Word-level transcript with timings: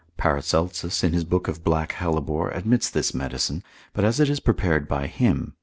Paracelsus, 0.17 1.03
in 1.03 1.13
his 1.13 1.23
book 1.23 1.47
of 1.47 1.63
black 1.63 1.91
hellebore, 1.91 2.49
admits 2.49 2.89
this 2.89 3.13
medicine, 3.13 3.61
but 3.93 4.03
as 4.03 4.19
it 4.19 4.31
is 4.31 4.39
prepared 4.39 4.87
by 4.87 5.05
him. 5.05 5.53